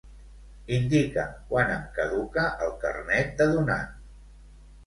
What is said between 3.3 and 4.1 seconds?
de donant.